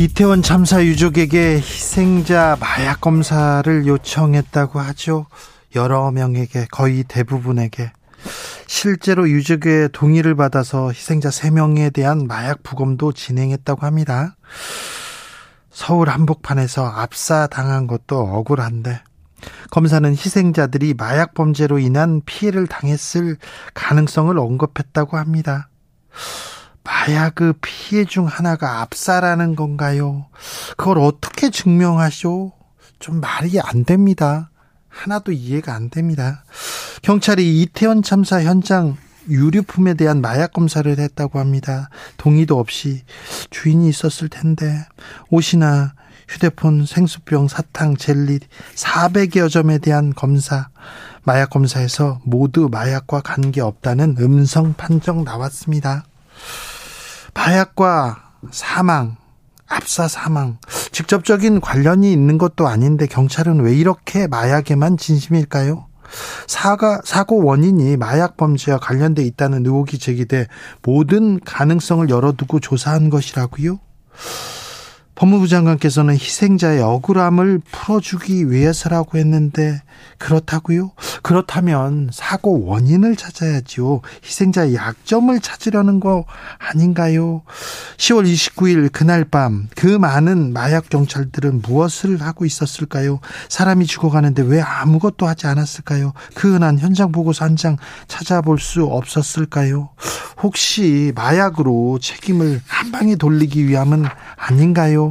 이태원 0.00 0.40
참사 0.40 0.82
유족에게 0.82 1.56
희생자 1.56 2.56
마약 2.58 3.02
검사를 3.02 3.86
요청했다고 3.86 4.80
하죠. 4.80 5.26
여러 5.76 6.10
명에게 6.10 6.68
거의 6.70 7.04
대부분에게 7.04 7.92
실제로 8.66 9.28
유족의 9.28 9.90
동의를 9.92 10.36
받아서 10.36 10.88
희생자 10.88 11.28
3명에 11.28 11.92
대한 11.92 12.26
마약 12.26 12.62
부검도 12.62 13.12
진행했다고 13.12 13.84
합니다. 13.84 14.36
서울 15.70 16.08
한복판에서 16.08 16.86
압사당한 16.86 17.86
것도 17.86 18.20
억울한데 18.20 19.02
검사는 19.70 20.10
희생자들이 20.10 20.94
마약 20.94 21.34
범죄로 21.34 21.78
인한 21.78 22.22
피해를 22.24 22.68
당했을 22.68 23.36
가능성을 23.74 24.38
언급했다고 24.38 25.18
합니다. 25.18 25.68
마약의 26.90 27.54
피해 27.62 28.04
중 28.04 28.26
하나가 28.26 28.80
압사라는 28.80 29.54
건가요? 29.54 30.26
그걸 30.76 30.98
어떻게 30.98 31.48
증명하쇼? 31.50 32.52
좀 32.98 33.20
말이 33.20 33.60
안 33.60 33.84
됩니다. 33.84 34.50
하나도 34.88 35.30
이해가 35.30 35.72
안 35.72 35.88
됩니다. 35.88 36.44
경찰이 37.02 37.62
이태원 37.62 38.02
참사 38.02 38.42
현장 38.42 38.96
유류품에 39.28 39.94
대한 39.94 40.20
마약 40.20 40.52
검사를 40.52 40.98
했다고 40.98 41.38
합니다. 41.38 41.88
동의도 42.16 42.58
없이 42.58 43.04
주인이 43.50 43.88
있었을 43.88 44.28
텐데 44.28 44.84
옷이나 45.30 45.94
휴대폰, 46.28 46.86
생수병, 46.86 47.48
사탕, 47.48 47.96
젤리 47.96 48.40
400여 48.74 49.48
점에 49.48 49.78
대한 49.78 50.12
검사, 50.12 50.68
마약 51.22 51.50
검사에서 51.50 52.20
모두 52.24 52.68
마약과 52.70 53.22
관계 53.22 53.60
없다는 53.60 54.16
음성 54.18 54.74
판정 54.74 55.22
나왔습니다. 55.24 56.04
마약과 57.40 58.34
사망, 58.50 59.16
압사 59.66 60.08
사망, 60.08 60.58
직접적인 60.92 61.62
관련이 61.62 62.12
있는 62.12 62.36
것도 62.36 62.68
아닌데 62.68 63.06
경찰은 63.06 63.60
왜 63.60 63.74
이렇게 63.74 64.26
마약에만 64.26 64.98
진심일까요? 64.98 65.86
사가, 66.46 67.00
사고 67.02 67.42
원인이 67.42 67.96
마약 67.96 68.36
범죄와 68.36 68.76
관련돼 68.76 69.22
있다는 69.22 69.64
의혹이 69.64 69.98
제기돼 69.98 70.48
모든 70.82 71.40
가능성을 71.40 72.10
열어두고 72.10 72.60
조사한 72.60 73.08
것이라고요? 73.08 73.80
법무부 75.20 75.48
장관께서는 75.48 76.14
희생자의 76.14 76.80
억울함을 76.80 77.60
풀어주기 77.70 78.50
위해서라고 78.50 79.18
했는데 79.18 79.82
그렇다고요? 80.16 80.92
그렇다면 81.22 82.08
사고 82.10 82.64
원인을 82.64 83.16
찾아야지요. 83.16 84.00
희생자의 84.24 84.74
약점을 84.74 85.38
찾으려는 85.40 86.00
거 86.00 86.24
아닌가요? 86.58 87.42
10월 87.98 88.24
29일 88.32 88.90
그날 88.92 89.24
밤 89.26 89.68
그 89.76 89.86
많은 89.86 90.54
마약 90.54 90.88
경찰들은 90.88 91.60
무엇을 91.62 92.22
하고 92.22 92.46
있었을까요? 92.46 93.20
사람이 93.50 93.84
죽어가는데 93.84 94.42
왜 94.44 94.62
아무것도 94.62 95.26
하지 95.26 95.46
않았을까요? 95.46 96.14
그 96.34 96.54
흔한 96.54 96.78
현장 96.78 97.12
보고서 97.12 97.44
한 97.44 97.56
장 97.56 97.76
찾아볼 98.08 98.58
수 98.58 98.84
없었을까요? 98.84 99.90
혹시 100.42 101.12
마약으로 101.14 101.98
책임을 102.00 102.62
한 102.66 102.90
방에 102.90 103.16
돌리기 103.16 103.68
위함은 103.68 104.06
아닌가요? 104.36 105.09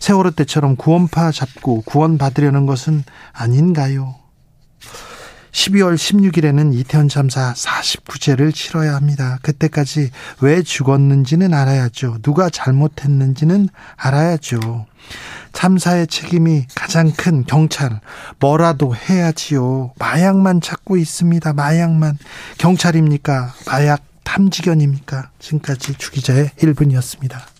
세월호 0.00 0.32
때처럼 0.32 0.76
구원파 0.76 1.32
잡고 1.32 1.82
구원받으려는 1.82 2.66
것은 2.66 3.04
아닌가요? 3.32 4.14
12월 5.56 5.94
16일에는 5.94 6.74
이태원 6.74 7.08
참사 7.08 7.54
49제를 7.54 8.54
치러야 8.54 8.94
합니다. 8.94 9.38
그때까지 9.40 10.10
왜 10.40 10.62
죽었는지는 10.62 11.54
알아야죠. 11.54 12.18
누가 12.20 12.50
잘못했는지는 12.50 13.70
알아야죠. 13.96 14.86
참사의 15.52 16.08
책임이 16.08 16.66
가장 16.74 17.10
큰 17.10 17.44
경찰 17.44 18.00
뭐라도 18.38 18.94
해야지요. 18.94 19.94
마약만 19.98 20.60
찾고 20.60 20.98
있습니다. 20.98 21.54
마약만 21.54 22.18
경찰입니까? 22.58 23.54
마약 23.66 24.02
탐지견입니까? 24.24 25.30
지금까지 25.38 25.94
주기자의 25.94 26.50
1분이었습니다. 26.58 27.55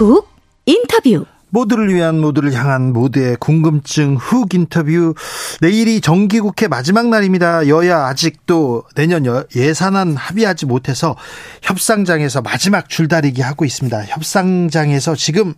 훅 0.00 0.26
인터뷰 0.64 1.26
모두를 1.50 1.92
위한 1.92 2.18
모두를 2.20 2.54
향한 2.54 2.94
모두의 2.94 3.36
궁금증 3.38 4.16
훅 4.16 4.54
인터뷰 4.54 5.14
내일이 5.60 6.00
정기국회 6.00 6.68
마지막 6.68 7.08
날입니다. 7.08 7.68
여야 7.68 8.06
아직도 8.06 8.84
내년 8.94 9.24
예산안 9.54 10.16
합의하지 10.16 10.64
못해서 10.64 11.16
협상장에서 11.60 12.40
마지막 12.40 12.88
줄다리기 12.88 13.42
하고 13.42 13.66
있습니다. 13.66 14.04
협상장에서 14.04 15.16
지금 15.16 15.52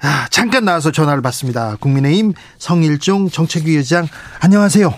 아, 0.00 0.28
잠깐 0.30 0.64
나와서 0.64 0.92
전화를 0.92 1.20
받습니다. 1.22 1.76
국민의힘 1.80 2.34
성일종 2.58 3.30
정책위 3.30 3.74
의장 3.74 4.06
안녕하세요. 4.40 4.94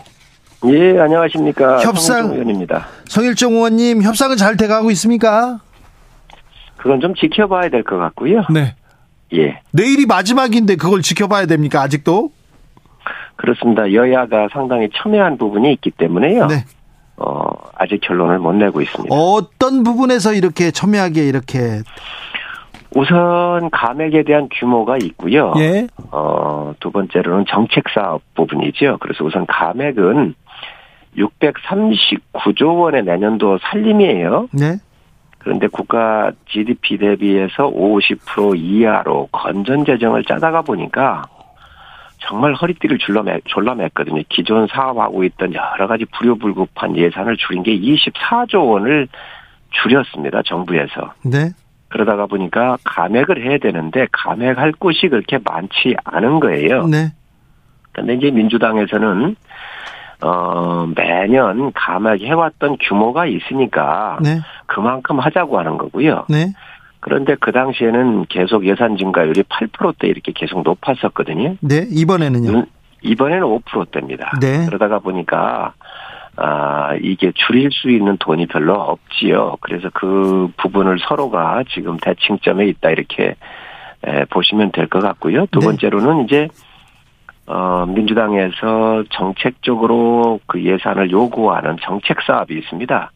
예, 0.67 1.01
안녕하십니까. 1.01 1.81
협상 1.81 2.33
의원입니다. 2.33 2.89
성일종 3.09 3.55
의원님 3.55 4.03
협상은 4.03 4.37
잘 4.37 4.59
돼가고 4.59 4.91
있습니까? 4.91 5.61
그건 6.81 7.01
좀 7.01 7.15
지켜봐야 7.15 7.69
될 7.69 7.83
것 7.85 7.99
같고요. 7.99 8.43
네. 8.53 8.75
예. 9.35 9.61
내일이 9.73 10.07
마지막인데 10.07 10.77
그걸 10.77 11.03
지켜봐야 11.03 11.47
됩니까? 11.47 11.83
아직도? 11.83 12.31
그렇습니다. 13.37 13.93
여야가 13.93 14.49
상당히 14.53 14.89
첨예한 14.95 15.39
부분이 15.39 15.73
있기 15.75 15.91
때문에요. 15.93 16.47
네. 16.47 16.65
어, 17.17 17.45
아직 17.77 18.01
결론을 18.01 18.39
못 18.39 18.53
내고 18.55 18.81
있습니다. 18.81 19.15
어떤 19.15 19.83
부분에서 19.83 20.33
이렇게 20.33 20.71
첨예하게 20.71 21.27
이렇게 21.29 21.83
우선 22.97 23.71
감액에 23.71 24.25
대한 24.25 24.49
규모가 24.59 24.97
있고요. 25.03 25.53
예. 25.59 25.87
어, 26.11 26.73
두 26.81 26.91
번째로는 26.91 27.45
정책 27.49 27.85
사업 27.95 28.23
부분이죠. 28.35 28.97
그래서 29.01 29.25
우선 29.25 29.47
감액은 29.47 30.35
639조 31.17 32.81
원의 32.81 33.05
내년도 33.05 33.59
살림이에요. 33.71 34.49
네. 34.53 34.79
그런데 35.41 35.67
국가 35.69 36.31
GDP 36.47 36.99
대비해서 36.99 37.71
50% 37.71 38.57
이하로 38.57 39.29
건전 39.33 39.85
재정을 39.85 40.23
짜다가 40.25 40.63
보니까 40.63 41.23
정말 42.19 42.53
허리띠를 42.53 42.99
졸라매, 42.99 43.41
졸라맸거든요. 43.49 44.23
기존 44.29 44.67
사업하고 44.67 45.25
있던 45.25 45.55
여러 45.55 45.87
가지 45.87 46.05
불효불급한 46.05 46.97
예산을 46.97 47.39
줄인 47.39 47.63
게 47.63 47.77
24조 47.79 48.69
원을 48.69 49.09
줄였습니다. 49.71 50.43
정부에서. 50.45 51.15
네. 51.25 51.51
그러다가 51.89 52.27
보니까 52.27 52.77
감액을 52.85 53.43
해야 53.43 53.59
되는데 53.59 54.07
감액할 54.13 54.73
곳이 54.73 55.09
그렇게 55.09 55.39
많지 55.43 55.97
않은 56.05 56.41
거예요. 56.41 56.87
네. 56.87 57.13
그런데 57.93 58.15
이제 58.15 58.31
민주당에서는 58.31 59.37
어 60.23 60.87
매년 60.95 61.73
감액 61.73 62.21
해왔던 62.23 62.77
규모가 62.81 63.27
있으니까 63.27 64.19
네. 64.23 64.41
그만큼 64.67 65.19
하자고 65.19 65.59
하는 65.59 65.79
거고요. 65.79 66.27
네. 66.29 66.53
그런데 67.01 67.35
그 67.41 67.53
당시에는 67.53 68.27
계속 68.29 68.67
예산 68.67 68.97
증가율이 68.99 69.43
8%대 69.45 70.07
이렇게 70.09 70.33
계속 70.35 70.63
높았었거든요. 70.63 71.57
네. 71.61 71.87
이번에는요. 71.91 72.51
음, 72.59 72.65
이번에는 73.03 73.43
5%대입니다. 73.43 74.33
네. 74.41 74.67
그러다가 74.67 74.99
보니까 74.99 75.73
아 76.37 76.95
이게 77.01 77.33
줄일 77.35 77.71
수 77.73 77.91
있는 77.91 78.17
돈이 78.19 78.47
별로 78.47 78.75
없지요. 78.75 79.57
그래서 79.61 79.89
그 79.95 80.49
부분을 80.59 80.99
서로가 81.09 81.65
지금 81.75 81.97
대칭점에 81.97 82.67
있다 82.67 82.91
이렇게 82.91 83.35
에, 84.07 84.25
보시면 84.27 84.73
될 84.73 84.87
것 84.87 85.01
같고요. 85.03 85.47
두 85.51 85.61
네. 85.61 85.67
번째로는 85.67 86.25
이제 86.25 86.49
어 87.53 87.85
민주당에서 87.87 89.03
정책적으로 89.11 90.39
그 90.47 90.65
예산을 90.65 91.11
요구하는 91.11 91.77
정책 91.83 92.19
사업이 92.23 92.57
있습니다. 92.57 93.11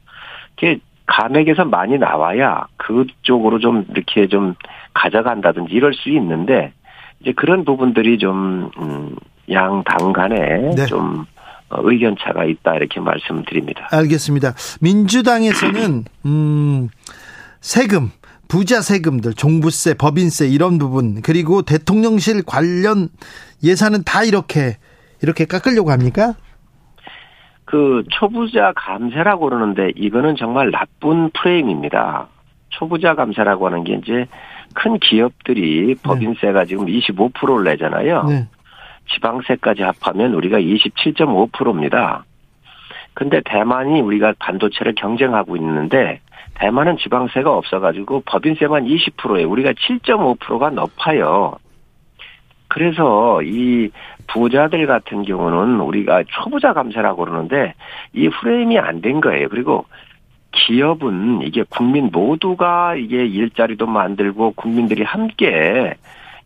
그게 0.57 0.81
감액에서 1.07 1.67
많이 1.67 1.99
나와야 1.99 2.67
그쪽으로 2.77 3.61
좀 3.61 3.85
이렇게 3.91 4.27
좀 4.27 4.55
가져간다든지 4.93 5.73
이럴 5.73 5.95
수 5.95 6.09
있는데 6.11 6.73
이제 7.21 7.33
그런 7.33 7.65
부분들이 7.65 8.19
좀, 8.19 8.71
음, 8.79 9.15
양당 9.51 10.13
간에 10.13 10.75
네. 10.75 10.87
좀, 10.87 11.27
어, 11.71 11.77
의견 11.83 12.17
차가 12.19 12.45
있다 12.45 12.75
이렇게 12.75 13.01
말씀드립니다. 13.01 13.89
알겠습니다. 13.93 14.55
민주당에서는 14.81 16.05
음 16.27 16.89
세금 17.61 18.11
부자 18.49 18.81
세금들, 18.81 19.35
종부세, 19.35 19.95
법인세 19.95 20.49
이런 20.49 20.79
부분 20.79 21.23
그리고 21.23 21.63
대통령실 21.63 22.43
관련 22.45 23.09
예산은 23.63 24.05
다 24.05 24.25
이렇게 24.25 24.77
이렇게 25.23 25.45
깎으려고 25.45 25.91
합니까? 25.91 26.35
그 27.65 28.05
초부자 28.11 28.73
감세라고 28.77 29.49
그러는데 29.49 29.93
이거는 29.97 30.37
정말 30.37 30.71
나쁜 30.71 31.31
프레임입니다. 31.31 32.29
초부자 32.69 33.15
감세라고 33.15 33.67
하는 33.67 33.85
게 33.85 33.95
이제 33.95 34.27
큰 34.75 34.99
기업들이 34.99 35.95
법인세가 36.03 36.67
지금 36.67 36.87
25%를 36.87 37.65
내잖아요. 37.65 38.25
네. 38.25 38.49
지방세까지 39.15 39.83
합하면 39.83 40.35
우리가 40.35 40.59
27.5%입니다. 40.59 42.25
근데 43.15 43.41
대만이 43.45 44.01
우리가 44.01 44.35
반도체를 44.39 44.95
경쟁하고 44.97 45.57
있는데 45.57 46.21
대만은 46.55 46.97
지방세가 46.99 47.53
없어가지고 47.53 48.23
법인세만 48.27 48.85
20%에 48.85 49.45
우리가 49.45 49.73
7.5%가 49.73 50.71
높아요. 50.71 51.57
그래서 52.69 53.43
이 53.43 53.91
부자들 54.27 54.87
같은 54.87 55.23
경우는 55.23 55.81
우리가 55.81 56.25
초부자 56.27 56.73
감세라고 56.73 57.25
그러는데 57.25 57.75
이 58.13 58.29
프레임이 58.29 58.79
안 58.79 59.01
된 59.01 59.21
거예요. 59.21 59.49
그리고 59.49 59.85
기업은 60.53 61.43
이게 61.43 61.65
국민 61.69 62.11
모두가 62.13 62.95
이게 62.95 63.27
일자리도 63.27 63.87
만들고 63.87 64.53
국민들이 64.53 65.03
함께 65.03 65.95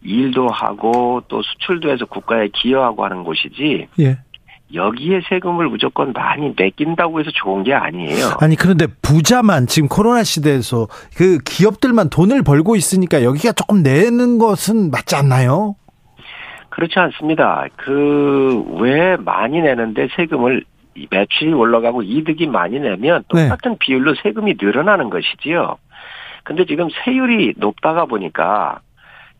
일도 0.02 0.49
하고 0.49 1.22
또 1.28 1.43
수출도 1.43 1.90
해서 1.90 2.05
국가에 2.06 2.49
기여하고 2.49 3.05
하는 3.05 3.25
곳이지. 3.25 3.88
예. 4.00 4.19
여기에 4.75 5.23
세금을 5.29 5.69
무조건 5.69 6.12
많이 6.12 6.55
맡긴다고 6.59 7.20
해서 7.20 7.31
좋은 7.35 7.62
게 7.65 7.73
아니에요. 7.73 8.37
아니 8.41 8.55
그런데 8.56 8.87
부자만 9.03 9.67
지금 9.67 9.88
코로나 9.88 10.23
시대에서 10.23 10.88
그 11.17 11.38
기업들만 11.44 12.11
돈을 12.11 12.43
벌고 12.43 12.76
있으니까 12.76 13.23
여기가 13.23 13.53
조금 13.53 13.82
내는 13.82 14.38
것은 14.38 14.91
맞지 14.91 15.17
않나요? 15.17 15.75
그렇지 16.70 16.99
않습니다. 16.99 17.67
그 17.76 18.62
왜 18.79 19.17
많이 19.17 19.61
내는데 19.61 20.09
세금을 20.17 20.65
매출이 21.11 21.53
올라가고 21.53 22.03
이득이 22.03 22.47
많이 22.47 22.79
내면 22.79 23.23
똑같은 23.29 23.73
네. 23.73 23.76
비율로 23.79 24.15
세금이 24.23 24.55
늘어나는 24.61 25.11
것이지요. 25.11 25.76
근데 26.44 26.65
지금 26.65 26.88
세율이 27.05 27.55
높다가 27.56 28.05
보니까 28.06 28.81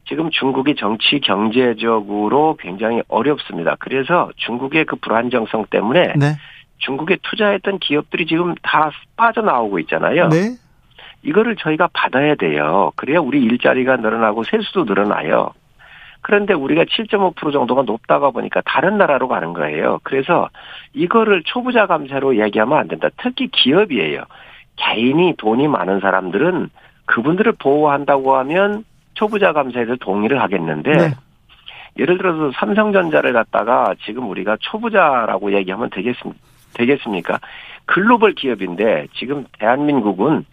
지금 0.08 0.31
중국이 0.31 0.75
정치 0.75 1.20
경제적으로 1.20 2.56
굉장히 2.58 3.02
어렵습니다. 3.08 3.76
그래서 3.78 4.31
중국의 4.37 4.87
그 4.87 4.96
불안정성 4.96 5.66
때문에 5.70 6.14
네. 6.16 6.37
중국에 6.78 7.19
투자했던 7.22 7.78
기업들이 7.78 8.25
지금 8.26 8.55
다 8.62 8.90
빠져나오고 9.16 9.78
있잖아요. 9.81 10.28
네. 10.28 10.56
이거를 11.22 11.56
저희가 11.56 11.90
받아야 11.93 12.37
돼요. 12.37 12.93
그래야 12.96 13.19
우리 13.19 13.43
일자리가 13.43 13.96
늘어나고 13.96 14.44
세수도 14.44 14.84
늘어나요. 14.84 15.52
그런데 16.22 16.55
우리가 16.55 16.84
7.5% 16.84 17.52
정도가 17.52 17.82
높다가 17.82 18.31
보니까 18.31 18.62
다른 18.64 18.96
나라로 18.96 19.28
가는 19.28 19.52
거예요. 19.52 20.00
그래서 20.05 20.49
이거를 20.94 21.43
초부자 21.44 21.87
감세로 21.87 22.38
얘기하면 22.43 22.78
안 22.78 22.88
된다. 22.88 23.08
특히 23.19 23.49
기업이에요. 23.49 24.22
개인이 24.76 25.34
돈이 25.37 25.69
많은 25.69 26.00
사람들은 26.00 26.70
그분들을 27.06 27.52
보호한다고 27.58 28.37
하면 28.37 28.84
초부자 29.19 29.53
감세에서 29.53 29.97
동의를 29.97 30.41
하겠는데 30.41 30.93
네. 30.93 31.11
예를 31.99 32.19
들어서 32.19 32.53
삼성전자를 32.55 33.32
갖다가 33.32 33.94
지금 34.05 34.31
우리가 34.31 34.56
초부자라고 34.61 35.53
얘기하면 35.55 35.91
되겠습, 35.91 36.32
되겠습니까? 36.75 37.41
글로벌 37.85 38.35
기업인데 38.35 39.09
지금 39.15 39.44
대한민국은 39.59 40.44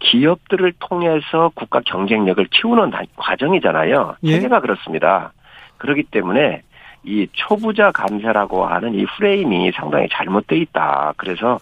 기업들을 0.00 0.72
통해서 0.80 1.52
국가 1.54 1.80
경쟁력을 1.80 2.44
키우는 2.50 2.92
과정이잖아요. 3.16 4.16
예. 4.24 4.32
세계가 4.32 4.60
그렇습니다. 4.60 5.32
그렇기 5.76 6.04
때문에 6.04 6.62
이 7.04 7.28
초부자 7.32 7.92
감세라고 7.92 8.66
하는 8.66 8.94
이 8.94 9.06
프레임이 9.16 9.70
상당히 9.72 10.08
잘못돼 10.10 10.56
있다. 10.56 11.14
그래서 11.16 11.58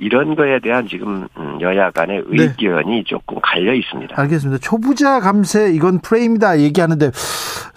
이런 0.00 0.34
거에 0.34 0.58
대한 0.60 0.86
지금 0.88 1.28
음, 1.36 1.60
여야 1.60 1.90
간의 1.90 2.24
네. 2.30 2.42
의견이 2.44 2.96
네. 2.96 3.04
조금 3.06 3.38
갈려 3.42 3.74
있습니다. 3.74 4.18
알겠습니다. 4.18 4.58
초부자 4.60 5.20
감세 5.20 5.70
이건 5.72 6.00
프레임이다 6.00 6.60
얘기하는데 6.60 7.10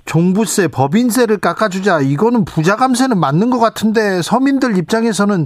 종부세, 0.06 0.70
법인세를 0.70 1.38
깎아주자 1.40 2.00
이거는 2.00 2.46
부자 2.46 2.78
감세는 2.78 3.20
맞는 3.20 3.50
것 3.50 3.60
같은데 3.60 4.22
서민들 4.22 4.78
입장에서는 4.78 5.46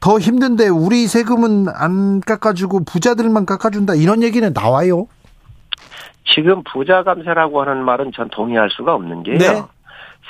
더 0.00 0.18
힘든데 0.18 0.68
우리 0.68 1.06
세금은 1.06 1.66
안 1.72 2.20
깎아주고 2.20 2.84
부자들만 2.84 3.46
깎아준다 3.46 3.94
이런 3.94 4.22
얘기는 4.22 4.52
나와요. 4.52 5.06
지금 6.24 6.62
부자 6.64 7.04
감세라고 7.04 7.62
하는 7.62 7.84
말은 7.84 8.10
전 8.14 8.28
동의할 8.30 8.68
수가 8.70 8.94
없는 8.94 9.22
게요. 9.22 9.38
네. 9.38 9.62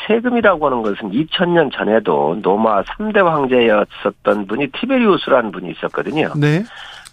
세금이라고 0.06 0.66
하는 0.66 0.82
것은 0.82 1.10
2000년 1.10 1.72
전에도 1.72 2.36
노마 2.42 2.82
3대 2.82 3.24
황제였었던 3.24 4.46
분이 4.46 4.68
티베리우스라는 4.72 5.50
분이 5.52 5.70
있었거든요. 5.72 6.32
네. 6.36 6.62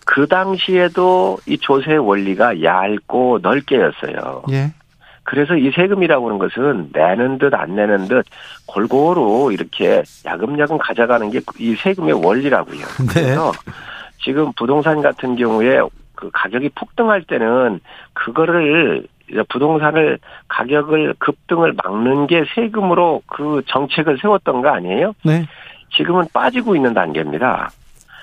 그 0.06 0.28
당시에도 0.28 1.38
이 1.48 1.58
조세 1.58 1.96
원리가 1.96 2.62
얇고 2.62 3.40
넓게였어요. 3.42 4.44
예. 4.52 4.74
그래서 5.24 5.56
이 5.56 5.72
세금이라고 5.72 6.28
하는 6.28 6.38
것은 6.40 6.90
내는 6.92 7.38
듯 7.38 7.54
안 7.54 7.76
내는 7.76 8.10
듯 8.10 8.26
골고루 8.66 9.54
이렇게 9.54 10.04
야금야금 10.26 10.78
가져가는 10.78 11.30
게 11.32 11.40
이 11.60 11.76
세금의 11.76 12.26
원리라고요. 12.26 12.80
네. 13.16 13.22
그래서 13.22 13.54
지금 14.22 14.52
부동산 14.58 15.02
같은 15.02 15.38
경우에 15.38 15.80
그 16.16 16.30
가격이 16.34 16.70
폭등할 16.76 17.24
때는 17.24 17.80
그거를 18.14 19.08
부동산을 19.50 20.20
가격을 20.48 21.16
급등을 21.20 21.74
막는 21.84 22.28
게 22.28 22.44
세금으로 22.56 23.22
그 23.26 23.62
정책을 23.68 24.18
세웠던 24.22 24.62
거 24.62 24.70
아니에요? 24.70 25.14
네. 25.24 25.48
지금은 25.96 26.26
빠지고 26.34 26.76
있는 26.76 26.94
단계입니다. 26.94 27.70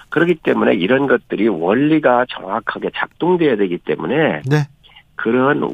그렇기 0.08 0.36
때문에 0.36 0.74
이런 0.74 1.06
것들이 1.06 1.48
원리가 1.48 2.26
정확하게 2.28 2.90
작동돼야 2.94 3.56
되기 3.56 3.78
때문에 3.78 4.42
네. 4.44 4.66
그런 5.14 5.68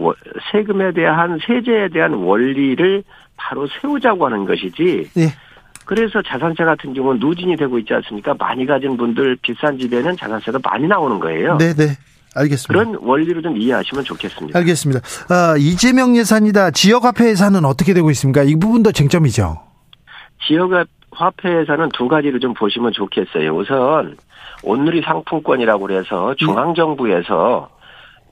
세금에 0.53 0.93
대한 0.93 1.39
세제에 1.47 1.89
대한 1.89 2.15
원리를 2.15 3.03
바로 3.37 3.67
세우자고 3.81 4.27
하는 4.27 4.45
것이지. 4.45 5.11
네. 5.15 5.29
그래서 5.85 6.21
자산세 6.21 6.65
같은 6.65 6.93
경우는 6.93 7.21
누진이 7.21 7.57
되고 7.57 7.79
있지 7.79 7.95
않습니까? 7.95 8.35
많이 8.35 8.67
가진 8.67 8.97
분들 8.97 9.37
비싼 9.41 9.79
집에는 9.79 10.17
자산세가 10.17 10.59
많이 10.65 10.87
나오는 10.89 11.19
거예요. 11.21 11.57
네, 11.59 11.73
네. 11.75 11.85
알겠습니다. 12.37 12.69
그런 12.69 12.99
원리로 13.03 13.43
좀 13.43 13.57
이해하시면 13.57 14.05
좋겠습니다. 14.05 14.59
알겠습니다. 14.59 15.01
아, 15.31 15.55
이재명 15.59 16.17
예산이다. 16.17 16.71
지역화폐 16.71 17.29
예산은 17.31 17.65
어떻게 17.65 17.95
되고 17.95 18.11
있습니까? 18.11 18.43
이 18.43 18.55
부분도 18.57 18.93
쟁점이죠. 18.93 19.59
지역화폐 20.47 21.61
예산은 21.61 21.89
두 21.95 22.09
가지를 22.09 22.41
좀 22.41 22.55
보시면 22.55 22.93
좋겠어요. 22.93 23.57
우선 23.57 24.17
온누리 24.63 25.03
상품권이라고 25.03 25.87
그래서 25.87 26.35
중앙정부에서 26.37 27.71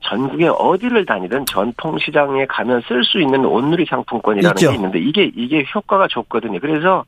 전국에 0.01 0.49
어디를 0.49 1.07
다니든 1.07 1.47
전통시장에 1.47 2.47
가면 2.47 2.83
쓸 2.87 3.05
수 3.05 3.21
있는 3.21 3.45
온누리 3.45 3.87
상품권이라는 3.89 4.55
있죠. 4.59 4.71
게 4.71 4.75
있는데 4.75 4.99
이게 4.99 5.31
이게 5.35 5.65
효과가 5.75 6.09
좋거든요. 6.09 6.61
그래서 6.61 7.05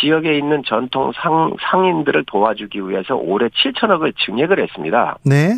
지역에 0.00 0.36
있는 0.36 0.62
전통 0.66 1.12
상, 1.14 1.54
상인들을 1.60 2.24
도와주기 2.26 2.88
위해서 2.88 3.14
올해 3.14 3.48
7천억을 3.48 4.12
증액을 4.24 4.60
했습니다. 4.60 5.18
네. 5.24 5.54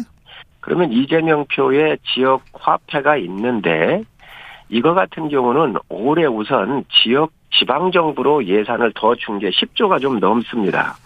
그러면 0.69 0.93
이재명 0.93 1.47
표에 1.47 1.97
지역 2.13 2.43
화폐가 2.53 3.17
있는데 3.17 4.03
이거 4.69 4.93
같은 4.93 5.31
경우는 5.31 5.77
올해 5.89 6.27
우선 6.27 6.85
지역 6.93 7.33
지방정부로 7.59 8.45
예산을 8.45 8.93
더 8.95 9.15
준 9.15 9.39
게 9.39 9.49
10조가 9.49 9.99
좀 9.99 10.21
넘습니다. 10.21 10.99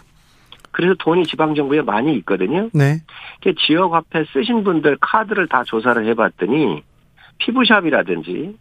그래서 0.72 0.94
돈이 0.98 1.26
지방정부에 1.26 1.82
많이 1.82 2.16
있거든요. 2.16 2.70
네. 2.72 2.96
지역 3.64 3.92
화폐 3.92 4.24
쓰신 4.32 4.64
분들 4.64 4.96
카드를 5.00 5.46
다 5.46 5.62
조사를 5.62 6.04
해봤더니 6.08 6.82
피부샵이라든지 7.38 8.56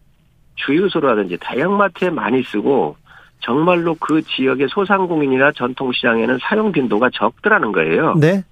주유소라든지 0.53 1.37
다양마트에 1.41 2.11
많이 2.11 2.43
쓰고 2.43 2.95
정말로 3.39 3.95
그 3.95 4.21
지역의 4.21 4.67
소상공인이나 4.69 5.53
전통시장에는 5.53 6.37
사용 6.43 6.71
빈도가 6.71 7.09
적더라는 7.11 7.71
거예요. 7.71 8.13
네. 8.19 8.43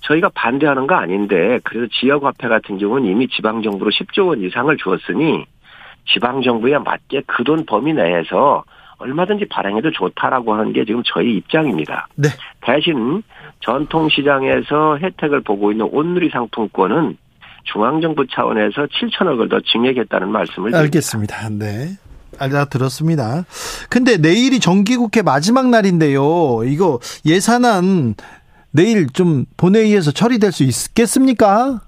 저희가 0.00 0.30
반대하는 0.34 0.86
거 0.86 0.94
아닌데 0.94 1.60
그래서 1.64 1.86
지역화폐 2.00 2.48
같은 2.48 2.78
경우는 2.78 3.10
이미 3.10 3.28
지방정부로 3.28 3.90
10조 3.90 4.28
원 4.28 4.40
이상을 4.42 4.74
주었으니 4.76 5.44
지방정부에 6.12 6.78
맞게 6.78 7.22
그 7.26 7.44
돈 7.44 7.66
범위 7.66 7.92
내에서 7.92 8.64
얼마든지 8.98 9.46
발행해도 9.48 9.92
좋다라고 9.92 10.54
하는 10.54 10.72
게 10.72 10.84
지금 10.84 11.02
저희 11.04 11.36
입장입니다. 11.36 12.08
네. 12.16 12.28
대신 12.62 13.22
전통시장에서 13.60 14.98
혜택을 14.98 15.40
보고 15.42 15.70
있는 15.70 15.88
온누리 15.90 16.30
상품권은 16.30 17.16
중앙정부 17.64 18.26
차원에서 18.28 18.86
7천억을 18.86 19.50
더 19.50 19.60
증액했다는 19.60 20.30
말씀을 20.30 20.70
드립니다. 20.70 20.78
알겠습니다. 20.80 21.48
네. 21.50 21.90
알아들었습니다. 22.38 23.44
근데 23.90 24.16
내일이 24.16 24.60
정기국회 24.60 25.22
마지막 25.22 25.68
날인데요. 25.68 26.62
이거 26.64 26.98
예산안 27.24 28.14
내일 28.70 29.08
좀 29.08 29.44
본회의에서 29.56 30.10
처리될 30.12 30.52
수 30.52 30.62
있겠습니까? 30.64 31.80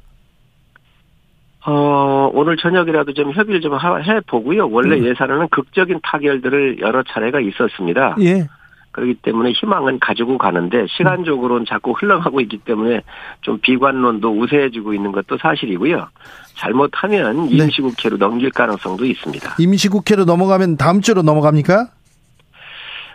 어, 1.66 2.30
오늘 2.32 2.56
저녁이라도 2.56 3.12
좀 3.12 3.32
협의를 3.32 3.60
좀 3.60 3.74
해 3.74 4.20
보고요. 4.26 4.70
원래 4.70 4.98
음. 4.98 5.04
예산안은 5.04 5.48
극적인 5.50 6.00
타결들을 6.02 6.80
여러 6.80 7.02
차례가 7.02 7.40
있었습니다. 7.40 8.16
예. 8.20 8.48
그렇기 8.92 9.14
때문에 9.22 9.52
희망은 9.52 10.00
가지고 10.00 10.36
가는데 10.36 10.86
시간적으로는 10.88 11.64
자꾸 11.68 11.92
흘러가고 11.92 12.40
있기 12.40 12.58
때문에 12.58 13.02
좀 13.40 13.58
비관론도 13.60 14.40
우세해지고 14.40 14.94
있는 14.94 15.12
것도 15.12 15.38
사실이고요. 15.38 16.08
잘못하면 16.56 17.48
네. 17.48 17.56
임시국회로 17.64 18.16
넘길 18.16 18.50
가능성도 18.50 19.04
있습니다. 19.04 19.56
임시국회로 19.58 20.24
넘어가면 20.24 20.76
다음 20.76 21.02
주로 21.02 21.22
넘어갑니까? 21.22 21.88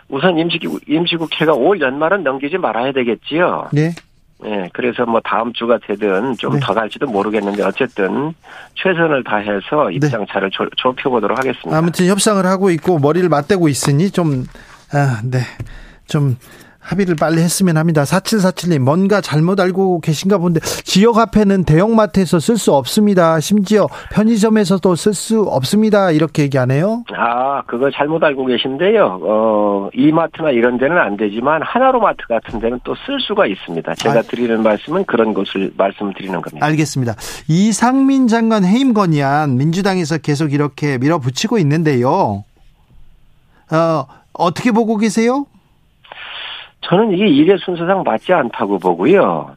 우선 0.08 0.38
임시국, 0.38 0.80
임시국회가 0.86 1.52
올 1.52 1.80
연말은 1.80 2.22
넘기지 2.22 2.58
말아야 2.58 2.92
되겠지요. 2.92 3.68
네. 3.72 3.92
네, 4.38 4.68
그래서 4.74 5.06
뭐 5.06 5.20
다음 5.24 5.52
주가 5.54 5.78
되든 5.78 6.36
좀더 6.36 6.74
네. 6.74 6.74
갈지도 6.74 7.06
모르겠는데 7.06 7.62
어쨌든 7.62 8.34
최선을 8.74 9.24
다해서 9.24 9.88
네. 9.88 9.94
입장차를 9.94 10.50
네. 10.50 10.66
좁혀보도록 10.76 11.38
하겠습니다. 11.38 11.76
아무튼 11.76 12.06
협상을 12.06 12.44
하고 12.44 12.70
있고 12.70 12.98
머리를 12.98 13.26
맞대고 13.28 13.68
있으니 13.68 14.10
좀, 14.10 14.44
아, 14.92 15.20
네. 15.24 15.38
좀 16.06 16.36
합의를 16.86 17.16
빨리 17.16 17.40
했으면 17.42 17.76
합니다. 17.76 18.02
4747님, 18.04 18.78
뭔가 18.80 19.20
잘못 19.20 19.58
알고 19.60 20.00
계신가 20.00 20.38
본데, 20.38 20.60
지역 20.60 21.16
화폐는 21.16 21.64
대형마트에서 21.64 22.38
쓸 22.38 22.56
수 22.56 22.72
없습니다. 22.74 23.40
심지어 23.40 23.88
편의점에서도 24.12 24.94
쓸 24.94 25.14
수 25.14 25.42
없습니다. 25.42 26.10
이렇게 26.12 26.42
얘기하네요. 26.44 27.04
아, 27.16 27.62
그거 27.66 27.90
잘못 27.90 28.22
알고 28.22 28.46
계신데요. 28.46 29.20
어, 29.22 29.88
이마트나 29.94 30.50
이런 30.50 30.78
데는 30.78 30.96
안 30.98 31.16
되지만, 31.16 31.60
하나로마트 31.62 32.18
같은 32.28 32.60
데는 32.60 32.78
또 32.84 32.94
쓸 33.06 33.20
수가 33.20 33.46
있습니다. 33.46 33.94
제가 33.94 34.18
아, 34.18 34.22
드리는 34.22 34.62
말씀은 34.62 35.04
그런 35.04 35.34
것을 35.34 35.72
말씀드리는 35.76 36.40
겁니다. 36.40 36.64
알겠습니다. 36.66 37.14
이상민 37.48 38.26
장관 38.26 38.64
해임 38.64 38.94
건의안 38.94 39.56
민주당에서 39.56 40.18
계속 40.18 40.52
이렇게 40.52 40.98
밀어붙이고 40.98 41.58
있는데요. 41.58 42.44
어, 43.70 44.06
어떻게 44.32 44.72
보고 44.72 44.96
계세요? 44.96 45.46
저는 46.88 47.12
이게 47.12 47.26
일의 47.26 47.58
순서상 47.58 48.02
맞지 48.04 48.32
않다고 48.32 48.78
보고요. 48.78 49.56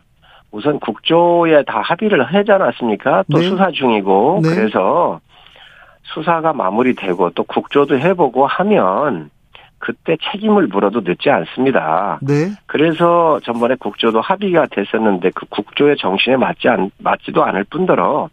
우선 0.52 0.80
국조에 0.80 1.64
다 1.64 1.82
합의를 1.82 2.24
하지 2.24 2.52
않았습니까? 2.52 3.24
또 3.32 3.38
네. 3.38 3.48
수사 3.48 3.70
중이고 3.72 4.42
네. 4.44 4.50
그래서 4.50 5.20
수사가 6.04 6.54
마무리되고 6.54 7.32
또 7.32 7.44
국조도 7.44 8.00
해보고 8.00 8.48
하면 8.48 9.30
그때 9.78 10.18
책임을 10.32 10.68
물어도 10.68 11.02
늦지 11.02 11.30
않습니다. 11.30 12.20
네. 12.22 12.50
그래서 12.66 13.40
전번에 13.44 13.76
국조도 13.76 14.20
합의가 14.22 14.66
됐었는데 14.72 15.30
그 15.36 15.46
국조의 15.50 15.98
정신에 15.98 16.36
맞지 16.36 16.68
않 16.68 16.90
맞지도 16.98 17.44
않을 17.44 17.64
뿐더러 17.66 18.30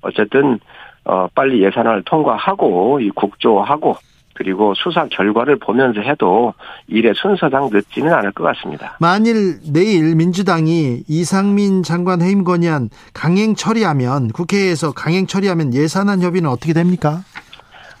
어쨌든 0.00 0.58
어 1.04 1.28
빨리 1.34 1.62
예산안을 1.62 2.02
통과하고 2.04 3.00
이 3.00 3.10
국조하고 3.10 3.96
그리고 4.34 4.74
수사 4.74 5.06
결과를 5.06 5.56
보면서 5.56 6.00
해도 6.00 6.54
일의 6.86 7.12
순서상 7.14 7.68
늦지는 7.72 8.12
않을 8.12 8.32
것 8.32 8.44
같습니다. 8.44 8.96
만일 9.00 9.60
내일 9.72 10.16
민주당이 10.16 11.02
이상민 11.08 11.82
장관 11.82 12.22
해임 12.22 12.44
건의안 12.44 12.88
강행 13.12 13.54
처리하면 13.54 14.28
국회에서 14.28 14.92
강행 14.92 15.26
처리하면 15.26 15.74
예산안 15.74 16.22
협의는 16.22 16.48
어떻게 16.48 16.72
됩니까? 16.72 17.20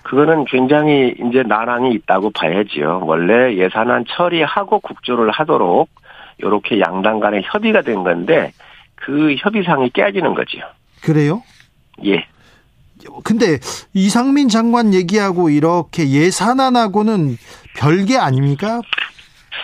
그거는 0.02 0.44
굉장히 0.46 1.14
이제 1.18 1.42
난항이 1.42 1.92
있다고 1.92 2.30
봐야지요. 2.30 3.02
원래 3.04 3.56
예산안 3.56 4.06
처리하고 4.08 4.80
국조를 4.80 5.30
하도록 5.30 5.88
이렇게 6.38 6.80
양당 6.80 7.20
간에 7.20 7.42
협의가 7.44 7.82
된 7.82 8.02
건데 8.02 8.52
그 8.96 9.34
협의상이 9.38 9.90
깨지는 9.90 10.34
거죠. 10.34 10.58
그래요? 11.02 11.42
예. 12.04 12.26
근데 13.24 13.58
이상민 13.94 14.48
장관 14.48 14.94
얘기하고 14.94 15.50
이렇게 15.50 16.10
예산안하고는 16.10 17.36
별개 17.76 18.16
아닙니까? 18.16 18.80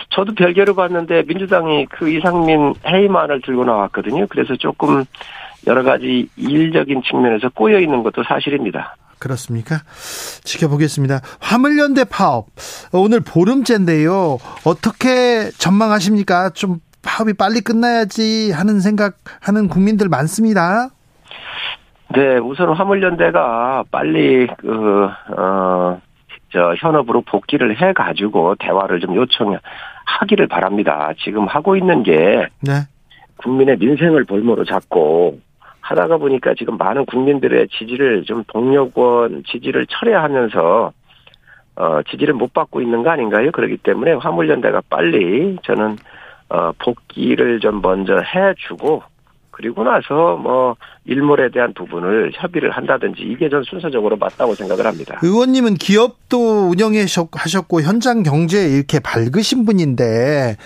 저도 0.09 0.33
별개로 0.35 0.75
봤는데 0.75 1.23
민주당이 1.27 1.87
그 1.87 2.09
이상민 2.09 2.75
해임안을 2.85 3.41
들고 3.45 3.65
나왔거든요. 3.65 4.27
그래서 4.27 4.55
조금 4.57 5.05
여러 5.65 5.83
가지 5.83 6.29
일적인 6.35 7.01
측면에서 7.09 7.49
꼬여 7.49 7.79
있는 7.79 8.03
것도 8.03 8.23
사실입니다. 8.27 8.95
그렇습니까? 9.19 9.81
지켜보겠습니다. 10.43 11.21
화물연대 11.39 12.05
파업 12.05 12.47
오늘 12.91 13.19
보름째인데요. 13.19 14.37
어떻게 14.63 15.49
전망하십니까? 15.57 16.51
좀 16.51 16.79
파업이 17.01 17.33
빨리 17.33 17.61
끝나야지 17.61 18.51
하는 18.51 18.79
생각하는 18.79 19.67
국민들 19.69 20.09
많습니다. 20.09 20.89
네, 22.13 22.37
우선 22.37 22.73
화물연대가 22.73 23.83
빨리 23.91 24.47
그, 24.57 25.09
어, 25.37 25.99
저 26.49 26.73
현업으로 26.75 27.21
복귀를 27.21 27.81
해 27.81 27.93
가지고 27.93 28.55
대화를 28.55 28.99
좀 28.99 29.15
요청하기를 29.15 30.47
바랍니다. 30.49 31.11
지금 31.17 31.45
하고 31.45 31.75
있는 31.75 32.03
게 32.03 32.47
네. 32.61 32.73
국민의 33.37 33.77
민생을 33.77 34.23
볼모로 34.23 34.63
잡고 34.65 35.39
하다가 35.81 36.17
보니까 36.17 36.53
지금 36.57 36.77
많은 36.77 37.05
국민들의 37.05 37.67
지지를 37.69 38.23
좀 38.23 38.43
동력원 38.47 39.43
지지를 39.47 39.87
철회하면서 39.87 40.91
어 41.75 42.01
지지를 42.09 42.33
못 42.33 42.53
받고 42.53 42.81
있는 42.81 43.03
거 43.03 43.11
아닌가요? 43.11 43.51
그렇기 43.51 43.77
때문에 43.77 44.13
화물연대가 44.13 44.81
빨리 44.89 45.57
저는 45.63 45.97
어 46.49 46.71
복귀를 46.79 47.59
좀 47.59 47.81
먼저 47.81 48.17
해주고 48.19 49.03
그리고 49.57 49.83
나서 49.83 50.37
뭐 50.37 50.75
일몰에 51.05 51.49
대한 51.51 51.73
부분을 51.73 52.31
협의를 52.35 52.69
한다든지 52.69 53.23
이게 53.23 53.49
전 53.49 53.63
순서적으로 53.63 54.15
맞다고 54.15 54.53
생각을 54.53 54.85
합니다. 54.85 55.19
의원님은 55.23 55.75
기업도 55.75 56.69
운영해 56.69 57.07
하셨고 57.31 57.81
현장 57.81 58.21
경제에 58.21 58.69
이렇게 58.69 58.99
밝으신 58.99 59.65
분인데 59.65 60.57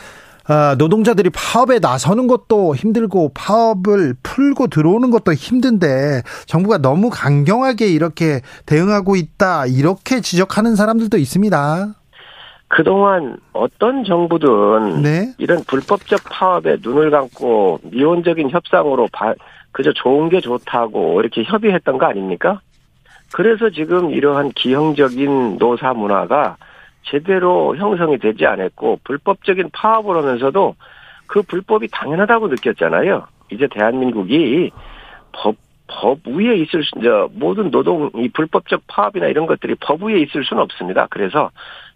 아, 0.45 0.75
노동자들이 0.77 1.29
파업에 1.29 1.79
나서는 1.79 2.27
것도 2.27 2.75
힘들고 2.75 3.31
파업을 3.33 4.15
풀고 4.23 4.67
들어오는 4.67 5.09
것도 5.09 5.33
힘든데 5.33 6.23
정부가 6.45 6.79
너무 6.79 7.09
강경하게 7.09 7.87
이렇게 7.87 8.41
대응하고 8.65 9.15
있다 9.15 9.67
이렇게 9.67 10.19
지적하는 10.19 10.75
사람들도 10.75 11.17
있습니다. 11.17 11.95
그동안 12.71 13.35
어떤 13.51 14.05
정부든 14.05 15.01
네. 15.01 15.33
이런 15.37 15.61
불법적 15.67 16.21
파업에 16.31 16.77
눈을 16.81 17.11
감고 17.11 17.81
미온적인 17.83 18.49
협상으로 18.49 19.09
바, 19.11 19.33
그저 19.73 19.91
좋은 19.91 20.29
게 20.29 20.39
좋다고 20.39 21.19
이렇게 21.19 21.43
협의했던 21.43 21.97
거 21.97 22.05
아닙니까? 22.05 22.61
그래서 23.33 23.69
지금 23.71 24.11
이러한 24.11 24.51
기형적인 24.51 25.57
노사 25.57 25.93
문화가 25.93 26.55
제대로 27.03 27.75
형성이 27.75 28.17
되지 28.17 28.45
않았고 28.45 29.01
불법적인 29.03 29.71
파업을 29.73 30.15
하면서도 30.15 30.75
그 31.27 31.41
불법이 31.41 31.89
당연하다고 31.91 32.47
느꼈잖아요. 32.47 33.27
이제 33.51 33.67
대한민국이 33.69 34.71
법, 35.33 35.57
법 35.87 36.19
위에 36.25 36.55
있을 36.55 36.85
수, 36.85 36.91
저, 37.03 37.27
모든 37.33 37.69
노동, 37.69 38.09
이 38.15 38.29
불법적 38.29 38.83
파업이나 38.87 39.27
이런 39.27 39.45
것들이 39.45 39.75
법 39.75 40.03
위에 40.03 40.21
있을 40.21 40.45
수는 40.45 40.63
없습니다. 40.63 41.07
그래서 41.09 41.51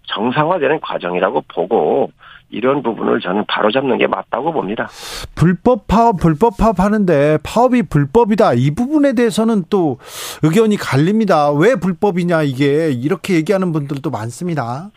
정상화되는 0.07 0.79
과정이라고 0.81 1.43
보고 1.47 2.12
이런 2.50 2.83
부분을 2.83 3.19
저는 3.19 3.45
바로잡는 3.47 3.97
게 3.97 4.07
맞다고 4.07 4.53
봅니다. 4.53 4.88
불법 5.35 5.88
파업, 5.88 6.17
불법 6.17 6.57
파업 6.57 6.79
하는데 6.79 7.38
파업이 7.43 7.83
불법이다. 7.83 8.53
이 8.53 8.71
부분에 8.71 9.13
대해서는 9.13 9.63
또 9.69 9.97
의견이 10.43 10.77
갈립니다. 10.77 11.51
왜 11.51 11.75
불법이냐 11.75 12.43
이게 12.43 12.91
이렇게 12.91 13.35
얘기하는 13.35 13.71
분들도 13.71 14.09
많습니다. 14.09 14.89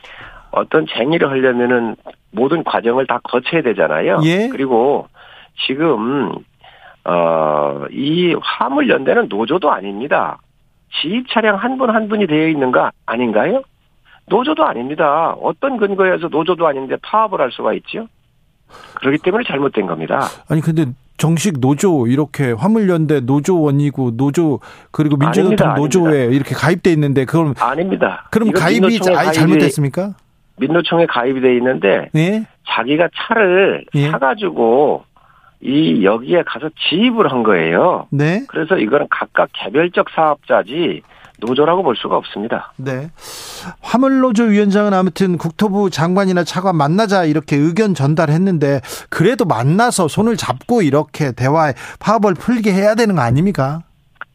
어떤 0.51 0.87
쟁의를 0.87 1.31
하려면은 1.31 1.97
모든 2.31 2.65
과정을 2.65 3.07
다 3.07 3.21
거쳐야 3.25 3.63
되잖아요. 3.63 4.21
예? 4.25 4.49
그리고 4.49 5.09
지금 5.67 6.33
어, 7.05 7.87
이 7.91 8.35
화물 8.41 8.89
연대는 8.89 9.29
노조도 9.29 9.71
아닙니다. 9.71 10.39
지입 11.01 11.27
차량 11.31 11.57
한 11.57 11.79
분한 11.79 11.95
한 11.95 12.09
분이 12.09 12.27
되어 12.27 12.49
있는 12.49 12.71
거 12.71 12.91
아닌가요? 13.07 13.63
노조도 14.29 14.65
아닙니다. 14.65 15.35
어떤 15.41 15.77
근거에서 15.77 16.29
노조도 16.29 16.67
아닌데 16.67 16.97
파업을 17.03 17.41
할 17.41 17.51
수가 17.53 17.73
있죠? 17.75 18.09
그렇기 18.97 19.19
때문에 19.19 19.45
잘못된 19.47 19.87
겁니다. 19.87 20.21
아니 20.49 20.61
근데 20.61 20.87
정식 21.17 21.61
노조 21.61 22.07
이렇게 22.07 22.53
화물연대 22.53 23.21
노조원이고 23.21 24.17
노조 24.17 24.61
그리고 24.91 25.17
민주노총 25.17 25.75
노조에 25.75 26.07
아닙니다. 26.07 26.35
이렇게 26.35 26.55
가입돼 26.55 26.93
있는데 26.93 27.25
그럼 27.25 27.55
아닙니다. 27.59 28.29
그럼 28.31 28.53
가입이 28.53 29.01
아예 29.17 29.33
잘못됐습니까? 29.33 30.15
민노총에 30.61 31.07
가입이 31.07 31.41
돼 31.41 31.57
있는데 31.57 32.11
예? 32.17 32.45
자기가 32.69 33.09
차를 33.15 33.85
예? 33.95 34.11
사가지고 34.11 35.05
이 35.61 36.05
여기에 36.05 36.45
가서 36.47 36.69
지입을 36.89 37.33
한 37.33 37.43
거예요. 37.43 38.07
네. 38.11 38.45
그래서 38.49 38.77
이거는 38.77 39.07
각각 39.11 39.49
개별적 39.53 40.11
사업자지 40.11 41.03
노조라고 41.41 41.83
볼 41.83 41.97
수가 41.97 42.17
없습니다. 42.17 42.73
네. 42.77 43.11
화물노조 43.81 44.45
위원장은 44.45 44.93
아무튼 44.93 45.39
국토부 45.39 45.91
장관이나 45.91 46.45
차관 46.45 46.77
만나자 46.77 47.25
이렇게 47.25 47.57
의견 47.57 47.95
전달했는데 47.95 48.81
그래도 49.09 49.45
만나서 49.45 50.09
손을 50.09 50.37
잡고 50.37 50.83
이렇게 50.83 51.33
대화에 51.33 51.75
파업을 52.01 52.35
풀게 52.35 52.73
해야 52.73 52.95
되는 52.95 53.15
거 53.15 53.23
아닙니까? 53.23 53.83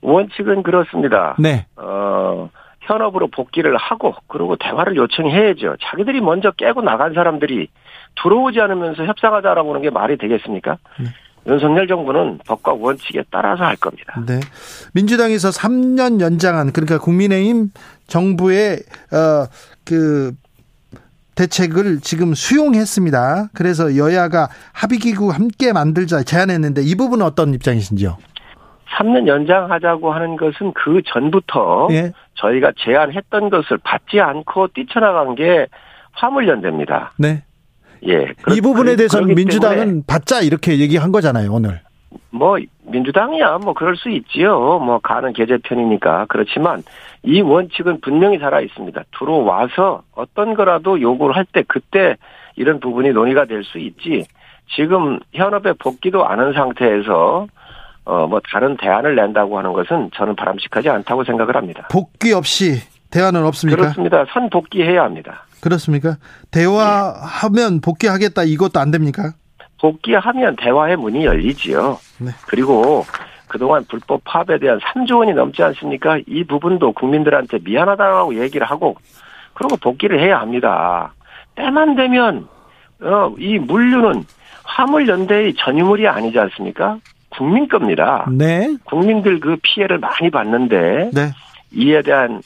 원칙은 0.02 0.64
그렇습니다. 0.64 1.36
네. 1.40 1.66
어, 1.76 2.50
현업으로 2.82 3.28
복귀를 3.28 3.76
하고 3.78 4.14
그리고 4.28 4.56
대화를 4.58 4.96
요청해야죠. 4.96 5.78
자기들이 5.82 6.22
먼저 6.22 6.52
깨고 6.52 6.82
나간 6.82 7.14
사람들이 7.14 7.68
들어오지 8.22 8.60
않으면서 8.62 9.06
협상하자라고 9.06 9.70
하는 9.70 9.82
게 9.82 9.90
말이 9.90 10.18
되겠습니까? 10.18 10.78
네. 11.00 11.06
윤석열 11.46 11.88
정부는 11.88 12.40
법과 12.48 12.74
원칙에 12.74 13.24
따라서 13.30 13.64
할 13.66 13.76
겁니다. 13.76 14.22
네. 14.26 14.40
민주당에서 14.94 15.50
3년 15.50 16.22
연장한 16.22 16.72
그러니까 16.72 16.98
국민의힘 17.00 17.72
정부의 18.08 18.80
어 19.12 19.48
그 19.86 20.34
대책을 21.36 22.00
지금 22.02 22.34
수용했습니다. 22.34 23.50
그래서 23.54 23.98
여야가 23.98 24.50
합의기구 24.74 25.32
함께 25.32 25.74
만들자 25.74 26.24
제안했는데 26.24 26.84
이 26.84 26.96
부분은 26.96 27.26
어떤 27.26 27.54
입장이신지요? 27.54 28.18
3년 28.98 29.28
연장하자고 29.28 30.14
하는 30.14 30.38
것은 30.38 30.74
그 30.74 31.02
전부터 31.08 31.88
예. 31.92 32.12
저희가 32.36 32.74
제안했던 32.78 33.50
것을 33.50 33.80
받지 33.84 34.22
않고 34.22 34.68
뛰쳐나간 34.76 35.34
게 35.34 35.68
화물연대입니다. 36.12 37.14
네. 37.18 37.44
예. 38.08 38.28
이 38.54 38.62
부분에 38.62 38.96
대해서는 38.96 39.34
민주당은 39.36 40.04
받자 40.08 40.42
이렇게 40.42 40.80
얘기한 40.80 41.12
거잖아요, 41.12 41.52
오늘. 41.54 41.80
뭐 42.30 42.58
민주당이야 42.86 43.60
뭐 43.60 43.74
그럴 43.74 43.96
수 43.96 44.10
있지요. 44.10 44.80
뭐 44.80 45.00
가는 45.00 45.32
계제편이니까 45.34 46.26
그렇지만 46.30 46.84
이 47.24 47.42
원칙은 47.42 48.02
분명히 48.02 48.40
살아 48.40 48.60
있습니다. 48.62 49.02
들어와서 49.18 50.04
어떤 50.16 50.54
거라도 50.56 51.00
요구를 51.00 51.36
할 51.36 51.46
때 51.52 51.64
그때 51.68 52.18
이런 52.56 52.80
부분이 52.80 53.12
논의가 53.12 53.46
될 53.46 53.64
수 53.64 53.78
있지. 53.80 54.26
지금 54.76 55.20
현업에 55.34 55.74
복귀도 55.74 56.26
않은 56.26 56.54
상태에서 56.54 57.48
어 58.06 58.28
뭐 58.28 58.42
다른 58.52 58.76
대안을 58.78 59.16
낸다고 59.16 59.58
하는 59.58 59.72
것은 59.72 60.10
저는 60.14 60.36
바람직하지 60.36 60.90
않다고 60.90 61.24
생각을 61.24 61.56
합니다. 61.56 61.88
복귀 61.90 62.34
없이 62.34 62.82
대안은 63.12 63.46
없습니까? 63.46 63.82
그렇습니다. 63.82 64.26
선 64.34 64.50
복귀해야 64.50 65.04
합니다. 65.04 65.46
그렇습니까? 65.64 66.18
대화하면 66.52 67.80
복귀하겠다 67.80 68.44
이것도 68.44 68.82
안 68.82 68.92
됩니까? 68.92 69.32
복귀하면 69.80 70.58
대화의 70.58 70.98
문이 70.98 71.24
열리지요. 71.24 71.98
네. 72.20 72.32
그리고 72.48 73.06
그동안 73.48 73.86
불법 73.90 74.22
파업에 74.26 74.60
대한 74.60 74.80
3조 74.80 75.20
원이 75.20 75.32
넘지 75.34 75.64
않습니까? 75.64 76.20
이 76.28 76.44
부분도 76.44 76.92
국민들한테 76.92 77.60
미안하다고 77.64 78.44
얘기를 78.44 78.70
하고 78.70 78.98
그리고 79.54 79.78
복귀를 79.78 80.20
해야 80.20 80.42
합니다. 80.42 81.14
때만 81.56 81.96
되면 81.96 82.50
어, 83.02 83.34
이 83.38 83.58
물류는 83.58 84.26
화물연대의 84.66 85.54
전유물이 85.54 86.10
아니지 86.10 86.40
않습니까? 86.40 86.98
국민 87.30 87.70
겁니다. 87.70 88.28
네. 88.30 88.76
국민들 88.84 89.40
그 89.40 89.56
피해를 89.64 90.00
많이 90.00 90.30
받는데 90.30 91.12
네. 91.14 91.32
이에 91.72 92.02
대한 92.02 92.42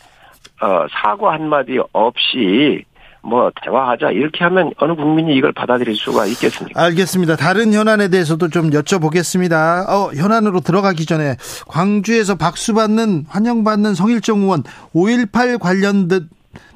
어, 0.61 0.85
사과 0.91 1.33
한마디 1.33 1.79
없이 1.93 2.85
뭐 3.21 3.51
대화하자 3.61 4.11
이렇게 4.11 4.43
하면 4.45 4.71
어느 4.77 4.95
국민이 4.95 5.35
이걸 5.35 5.51
받아들일 5.51 5.95
수가 5.95 6.25
있겠습니까? 6.25 6.81
알겠습니다. 6.81 7.35
다른 7.35 7.73
현안에 7.73 8.09
대해서도 8.09 8.49
좀 8.49 8.69
여쭤보겠습니다. 8.69 9.89
어, 9.89 10.11
현안으로 10.15 10.61
들어가기 10.61 11.05
전에 11.05 11.35
광주에서 11.67 12.35
박수받는 12.35 13.25
환영받는 13.27 13.93
성일정 13.95 14.41
의원 14.41 14.63
5.18 14.93 15.59
관련 15.59 16.07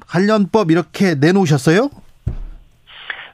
관련법 0.08 0.72
이렇게 0.72 1.16
내놓으셨어요? 1.16 1.90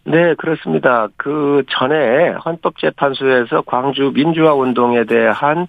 네, 0.04 0.36
그렇습니다. 0.36 1.10
그 1.18 1.64
전에 1.70 2.30
헌법재판소에서 2.46 3.64
광주 3.66 4.12
민주화 4.14 4.54
운동에 4.54 5.04
대한 5.04 5.68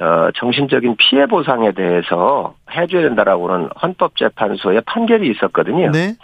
어, 0.00 0.30
정신적인 0.36 0.96
피해 0.96 1.26
보상에 1.26 1.72
대해서 1.72 2.54
해줘야 2.74 3.02
된다라고는 3.02 3.68
헌법재판소의 3.82 4.82
판결이 4.86 5.30
있었거든요. 5.30 5.90
네. 5.90 6.14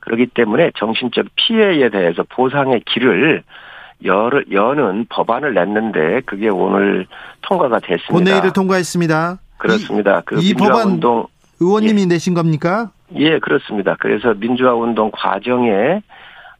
그렇기 0.00 0.26
때문에 0.26 0.70
정신적 0.76 1.26
피해에 1.36 1.88
대해서 1.90 2.22
보상의 2.28 2.82
길을 2.86 3.42
열, 4.04 4.44
여는 4.52 5.06
법안을 5.08 5.54
냈는데 5.54 6.20
그게 6.26 6.48
오늘 6.48 7.06
통과가 7.42 7.78
됐습니다. 7.80 8.12
본회의를 8.12 8.52
통과했습니다. 8.52 9.38
그렇습니다. 9.58 10.18
이, 10.18 10.22
그 10.26 10.36
이 10.40 10.54
법안 10.54 10.88
운동 10.88 11.26
의원님이 11.60 12.02
예. 12.02 12.06
내신 12.06 12.34
겁니까? 12.34 12.90
예, 13.16 13.38
그렇습니다. 13.38 13.96
그래서 13.98 14.34
민주화 14.34 14.74
운동 14.74 15.10
과정에 15.12 16.02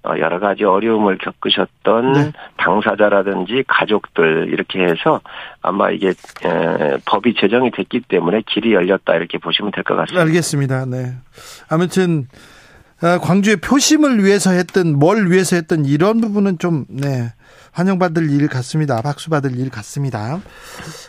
어, 0.05 0.11
여러 0.19 0.39
가지 0.39 0.63
어려움을 0.65 1.19
겪으셨던 1.19 2.13
네. 2.13 2.33
당사자라든지 2.59 3.65
가족들 3.67 4.49
이렇게 4.53 4.85
해서 4.85 5.21
아마 5.61 5.91
이게 5.91 6.11
에, 6.11 6.97
법이 7.07 7.35
제정이 7.35 7.73
됐기 7.73 8.03
때문에 8.09 8.43
길이 8.47 8.73
열렸다 8.73 9.17
이렇게 9.17 9.39
보시면 9.39 9.73
될 9.73 9.83
것 9.83 9.97
같습니다. 9.97 10.23
알겠습니다. 10.23 10.87
네. 10.87 11.13
아무튼 11.69 12.29
아, 12.33 12.56
광주의 13.01 13.57
표심을 13.57 14.25
위해서 14.25 14.51
했던 14.51 14.99
뭘 14.99 15.31
위해서 15.31 15.57
했던 15.57 15.85
이런 15.85 16.21
부분은 16.21 16.59
좀 16.59 16.87
네. 16.89 17.33
환영받을 17.73 18.31
일 18.31 18.49
같습니다. 18.49 19.03
박수 19.03 19.29
받을 19.29 19.59
일 19.59 19.69
같습니다. 19.69 20.41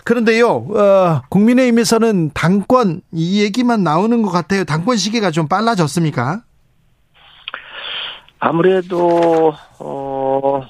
그런데요, 0.03 0.49
어, 0.49 1.21
국민의힘에서는 1.29 2.31
당권 2.33 3.01
이 3.13 3.41
얘기만 3.41 3.83
나오는 3.83 4.21
것 4.21 4.31
같아요. 4.31 4.65
당권 4.65 4.97
시기가 4.97 5.31
좀 5.31 5.47
빨라졌습니까? 5.47 6.41
아무래도 8.39 9.55
어 9.79 10.27
어, 10.43 10.61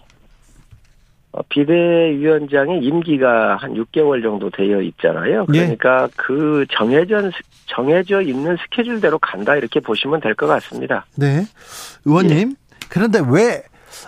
비대위원장의 1.50 2.84
임기가 2.84 3.58
한 3.58 3.74
6개월 3.74 4.22
정도 4.24 4.50
되어 4.50 4.82
있잖아요. 4.82 5.46
예. 5.54 5.60
그러니까 5.60 6.04
예. 6.04 6.08
그 6.16 6.66
정해져 6.72 7.30
정해져 7.68 8.22
있는 8.22 8.58
스케줄대로 8.58 9.20
간다 9.20 9.56
이렇게 9.56 9.80
보시면 9.80 10.22
될 10.22 10.36
것 10.36 10.48
같습니다. 10.48 11.06
네, 11.16 11.44
의원님. 12.06 12.52
예. 12.52 12.56
그런데 12.90 13.20
왜 13.30 13.64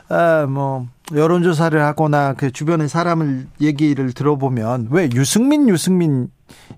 아, 0.09 0.45
뭐 0.47 0.87
여론조사를 1.15 1.79
하거나 1.81 2.33
그 2.33 2.51
주변의 2.51 2.87
사람을 2.87 3.45
얘기를 3.61 4.13
들어보면 4.13 4.89
왜 4.91 5.09
유승민 5.15 5.67
유승민 5.69 6.27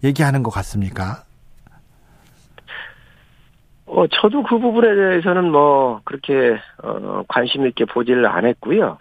얘기하는 0.04 0.42
것 0.44 0.50
같습니까? 0.52 1.24
어, 3.86 4.06
저도 4.08 4.44
그 4.44 4.58
부분에 4.58 4.96
대해서는 4.96 5.52
뭐 5.52 6.00
그렇게 6.06 6.58
어, 6.82 7.24
관심 7.28 7.68
있게 7.68 7.84
보지를 7.86 8.26
안 8.26 8.46
했고요. 8.46 8.98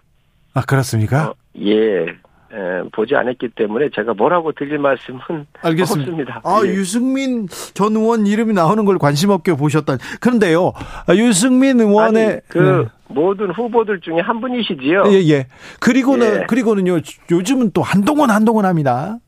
아 0.55 0.63
그렇습니까? 0.63 1.29
어, 1.29 1.35
예. 1.59 2.07
에, 2.53 2.83
보지 2.91 3.15
않았기 3.15 3.51
때문에 3.51 3.91
제가 3.95 4.13
뭐라고 4.15 4.51
드릴 4.51 4.79
말씀은 4.79 5.21
알겠습니다. 5.63 6.11
없습니다. 6.11 6.41
아 6.43 6.63
예. 6.65 6.71
유승민 6.71 7.47
전 7.75 7.95
의원 7.95 8.27
이름이 8.27 8.55
나오는 8.55 8.85
걸 8.85 8.99
관심 8.99 9.31
없게 9.31 9.55
보셨다. 9.55 9.99
그런데요, 10.21 10.73
아, 11.07 11.15
유승민 11.15 11.79
의원의 11.79 12.27
아니, 12.27 12.41
그 12.49 12.59
네. 12.59 12.89
모든 13.07 13.53
후보들 13.53 14.01
중에 14.01 14.19
한 14.19 14.41
분이시지요. 14.41 15.05
예 15.13 15.23
예. 15.29 15.47
그리고는 15.79 16.41
예. 16.43 16.47
그리고는요, 16.47 16.99
요즘은 17.31 17.71
또 17.73 17.83
한동훈 17.83 18.31
한동훈 18.31 18.65
합니다. 18.65 19.19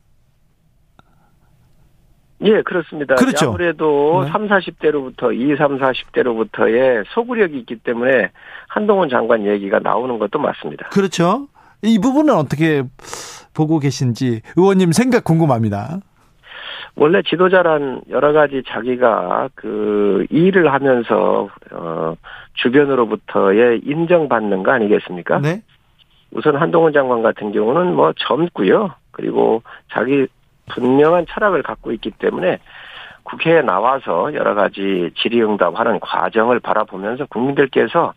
예, 2.41 2.61
그렇습니다. 2.61 3.15
그렇죠. 3.15 3.49
아무래도 3.49 4.23
네. 4.25 4.31
3, 4.31 4.49
40대로부터 4.49 5.33
2, 5.33 5.55
3, 5.55 5.79
40대로부터의 5.79 7.05
소구력이 7.13 7.57
있기 7.59 7.77
때문에 7.77 8.31
한동훈 8.67 9.07
장관 9.07 9.45
얘기가 9.45 9.79
나오는 9.79 10.19
것도 10.19 10.39
맞습니다. 10.39 10.89
그렇죠. 10.89 11.47
이 11.83 11.99
부분은 11.99 12.33
어떻게 12.33 12.83
보고 13.53 13.79
계신지 13.79 14.41
의원님 14.55 14.91
생각 14.93 15.23
궁금합니다. 15.23 15.99
원래 16.95 17.21
지도자란 17.23 18.01
여러 18.09 18.33
가지 18.33 18.63
자기가 18.67 19.49
그 19.55 20.25
일을 20.29 20.71
하면서 20.71 21.49
어 21.71 22.15
주변으로부터의 22.53 23.81
인정받는 23.83 24.63
거 24.63 24.71
아니겠습니까? 24.71 25.39
네. 25.39 25.61
우선 26.31 26.55
한동훈 26.55 26.93
장관 26.93 27.21
같은 27.21 27.51
경우는 27.51 27.95
뭐 27.95 28.13
젊고요. 28.17 28.91
그리고 29.11 29.63
자기 29.91 30.27
분명한 30.69 31.25
철학을 31.29 31.63
갖고 31.63 31.91
있기 31.91 32.11
때문에 32.11 32.59
국회에 33.23 33.61
나와서 33.61 34.33
여러 34.33 34.53
가지 34.53 35.11
질의응답하는 35.17 35.99
과정을 35.99 36.59
바라보면서 36.59 37.25
국민들께서 37.25 38.13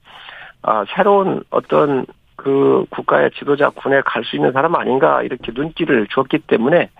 아, 0.62 0.84
새로운 0.94 1.42
어떤 1.50 2.06
그 2.36 2.84
국가의 2.90 3.30
지도자 3.38 3.70
군에 3.70 4.00
갈 4.04 4.22
수 4.24 4.36
있는 4.36 4.52
사람 4.52 4.74
아닌가 4.76 5.22
이렇게 5.22 5.52
눈길을 5.54 6.06
줬기 6.10 6.38
때문에 6.46 6.90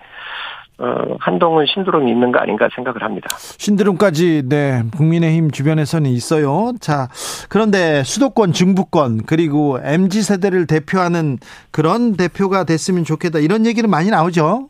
어, 0.79 1.15
한동훈 1.19 1.65
신드롬이 1.65 2.11
있는 2.11 2.31
거 2.31 2.39
아닌가 2.39 2.69
생각을 2.75 3.01
합니다. 3.01 3.35
신드롬까지 3.37 4.43
네 4.47 4.83
국민의힘 4.95 5.49
주변에서는 5.51 6.09
있어요. 6.11 6.73
자 6.79 7.07
그런데 7.49 8.03
수도권 8.03 8.53
중부권 8.53 9.23
그리고 9.25 9.79
mz 9.81 10.21
세대를 10.21 10.67
대표하는 10.67 11.37
그런 11.71 12.15
대표가 12.15 12.63
됐으면 12.63 13.03
좋겠다 13.05 13.39
이런 13.39 13.65
얘기는 13.65 13.89
많이 13.89 14.09
나오죠. 14.11 14.69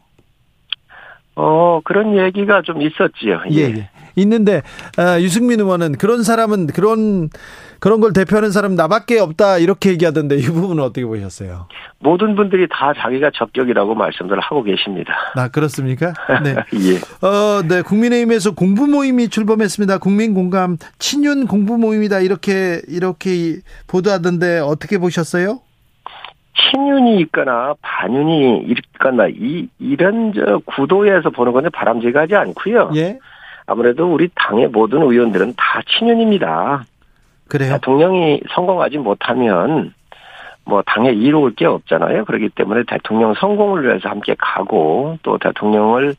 어, 1.35 1.81
그런 1.83 2.17
얘기가 2.17 2.61
좀 2.63 2.81
있었지요. 2.81 3.41
예, 3.51 3.59
예. 3.61 3.89
있는데 4.17 4.63
아, 4.97 5.19
유승민 5.21 5.59
의원은 5.59 5.93
그런 5.93 6.23
사람은 6.23 6.67
그런 6.67 7.29
그런 7.79 8.01
걸 8.01 8.11
대표하는 8.11 8.51
사람 8.51 8.75
나밖에 8.75 9.19
없다 9.19 9.59
이렇게 9.59 9.91
얘기하던데 9.91 10.37
이 10.37 10.41
부분은 10.41 10.83
어떻게 10.83 11.05
보셨어요? 11.05 11.67
모든 11.99 12.35
분들이 12.35 12.67
다 12.69 12.93
자기가 12.97 13.31
적격이라고 13.35 13.93
말씀들 13.95 14.39
하고 14.39 14.63
계십니다. 14.63 15.13
아 15.35 15.47
그렇습니까? 15.49 16.13
네. 16.43 16.55
예. 16.73 17.25
어, 17.25 17.61
네. 17.67 17.83
국민의힘에서 17.83 18.55
공부 18.55 18.87
모임이 18.87 19.29
출범했습니다. 19.29 19.99
국민 19.99 20.33
공감 20.33 20.77
친윤 20.97 21.47
공부 21.47 21.77
모임이다 21.77 22.19
이렇게 22.21 22.81
이렇게 22.87 23.57
보도하던데 23.87 24.59
어떻게 24.59 24.97
보셨어요? 24.97 25.59
친윤이 26.71 27.19
있거나 27.21 27.75
반윤이 27.81 28.65
있거나 28.69 29.27
이 29.27 29.67
이런 29.77 30.33
저 30.33 30.59
구도에서 30.65 31.29
보는 31.29 31.51
건데 31.51 31.69
바람직하지 31.69 32.35
않고요. 32.35 32.91
예. 32.95 33.19
아무래도 33.67 34.11
우리 34.11 34.29
당의 34.33 34.67
모든 34.69 35.01
의원들은 35.01 35.53
다 35.57 35.81
친윤입니다. 35.87 36.85
그래요? 37.49 37.73
대통령이 37.73 38.41
성공하지 38.53 38.97
못하면 38.97 39.93
뭐 40.63 40.81
당에 40.85 41.11
이로울 41.11 41.53
게 41.53 41.65
없잖아요. 41.65 42.25
그렇기 42.25 42.49
때문에 42.49 42.83
대통령 42.87 43.33
성공을 43.35 43.85
위해서 43.85 44.09
함께 44.09 44.35
가고 44.37 45.17
또 45.21 45.37
대통령을 45.37 46.15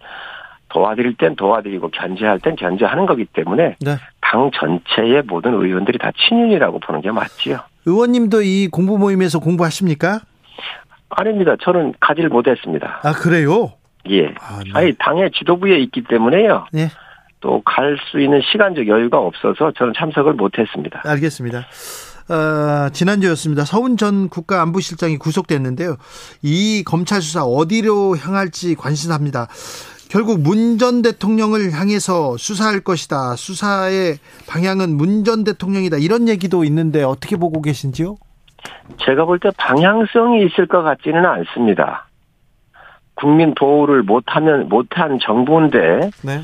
도와드릴 0.69 1.17
땐 1.17 1.37
도와드리고 1.37 1.89
견제할 1.91 2.39
땐 2.41 2.55
견제하는 2.57 3.07
거기 3.07 3.25
때문에 3.25 3.77
네. 3.81 3.97
당 4.21 4.51
전체의 4.55 5.23
모든 5.27 5.55
의원들이 5.55 5.99
다 5.99 6.11
친윤이라고 6.17 6.81
보는 6.81 7.01
게 7.01 7.11
맞지요. 7.11 7.61
의원님도 7.87 8.43
이 8.43 8.69
공부 8.69 8.99
모임에서 8.99 9.39
공부하십니까? 9.39 10.21
아닙니다. 11.09 11.57
저는 11.63 11.95
가지를 12.01 12.29
못했습니다. 12.29 13.01
아 13.03 13.13
그래요? 13.13 13.73
예. 14.11 14.27
아, 14.41 14.61
네. 14.63 14.71
아니 14.75 14.93
당의 14.99 15.31
지도부에 15.31 15.79
있기 15.79 16.05
때문에요. 16.05 16.67
예. 16.77 16.89
또 17.41 17.63
갈 17.65 17.97
수 18.11 18.21
있는 18.21 18.41
시간적 18.53 18.87
여유가 18.89 19.19
없어서 19.19 19.73
저는 19.77 19.93
참석을 19.97 20.35
못했습니다. 20.35 21.03
알겠습니다. 21.05 21.67
어, 22.31 22.91
지난주였습니다. 22.93 23.65
서훈 23.65 23.97
전 23.97 24.29
국가안보실장이 24.29 25.17
구속됐는데요. 25.19 25.97
이 26.43 26.83
검찰 26.85 27.23
수사 27.23 27.43
어디로 27.45 28.17
향할지 28.19 28.75
관심합니다. 28.75 29.49
결국 30.11 30.41
문 30.41 30.79
전 30.79 31.03
대통령을 31.03 31.73
향해서 31.73 32.37
수사할 32.39 32.81
것이다. 32.81 33.37
수사의 33.37 34.19
방향은 34.49 34.97
문 34.97 35.25
전 35.25 35.45
대통령이다. 35.45 35.99
이런 35.99 36.29
얘기도 36.29 36.65
있는데 36.65 37.03
어떻게 37.03 37.37
보고 37.37 37.61
계신지요? 37.63 38.17
제가 39.05 39.25
볼 39.25 39.39
때 39.39 39.51
방향성이 39.57 40.45
있을 40.47 40.67
것 40.67 40.83
같지는 40.83 41.25
않습니다. 41.25 42.07
국민 43.15 43.55
보호를 43.55 44.03
못하면 44.03 44.69
못한 44.69 45.19
정부인데 45.21 46.11
네. 46.23 46.41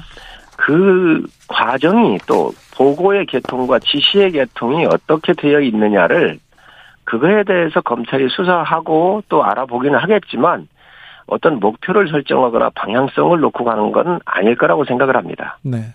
그 0.56 1.24
과정이 1.48 2.18
또 2.26 2.52
보고의 2.76 3.26
개통과 3.26 3.78
지시의 3.78 4.32
개통이 4.32 4.86
어떻게 4.86 5.32
되어 5.32 5.60
있느냐를 5.60 6.38
그거에 7.04 7.44
대해서 7.44 7.80
검찰이 7.80 8.28
수사하고 8.30 9.22
또 9.28 9.44
알아보기는 9.44 9.98
하겠지만 9.98 10.68
어떤 11.26 11.58
목표를 11.60 12.08
설정하거나 12.08 12.70
방향성을 12.74 13.38
놓고 13.40 13.64
가는 13.64 13.92
건 13.92 14.20
아닐 14.24 14.56
거라고 14.56 14.84
생각을 14.84 15.16
합니다. 15.16 15.58
네. 15.62 15.94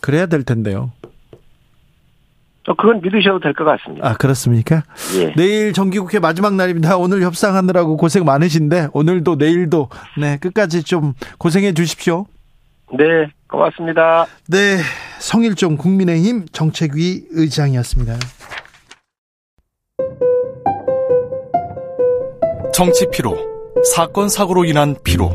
그래야 0.00 0.26
될 0.26 0.44
텐데요. 0.44 0.92
또 2.64 2.74
그건 2.74 3.00
믿으셔도 3.00 3.38
될 3.40 3.52
것 3.54 3.64
같습니다. 3.64 4.08
아, 4.08 4.14
그렇습니까? 4.14 4.82
예. 5.18 5.32
내일 5.34 5.72
정기국회 5.72 6.18
마지막 6.18 6.54
날입니다. 6.54 6.96
오늘 6.96 7.22
협상하느라고 7.22 7.96
고생 7.96 8.24
많으신데 8.24 8.88
오늘도 8.92 9.36
내일도 9.36 9.88
네, 10.18 10.36
끝까지 10.38 10.82
좀 10.82 11.14
고생해 11.38 11.74
주십시오. 11.74 12.26
네, 12.92 13.04
고맙습니다. 13.48 14.26
네, 14.48 14.78
성일종 15.18 15.76
국민의힘 15.76 16.46
정책위 16.52 17.26
의장이었습니다. 17.30 18.14
정치 22.72 23.06
피로, 23.10 23.36
사건 23.94 24.28
사고로 24.28 24.64
인한 24.66 24.94
피로, 25.02 25.30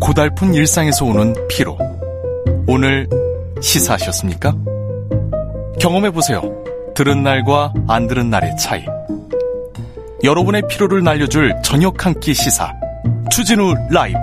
고달픈 0.00 0.52
일상에서 0.54 1.04
오는 1.06 1.34
피로. 1.48 1.78
오늘 2.66 3.08
시사하셨습니까? 3.60 4.54
경험해 5.80 6.10
보세요. 6.10 6.42
들은 6.94 7.22
날과 7.22 7.72
안 7.88 8.06
들은 8.06 8.30
날의 8.30 8.56
차이. 8.58 8.84
여러분의 10.22 10.62
피로를 10.68 11.02
날려줄 11.02 11.54
저녁 11.62 12.04
한 12.06 12.14
끼 12.20 12.34
시사. 12.34 12.72
추진우 13.30 13.74
라이브. 13.90 14.18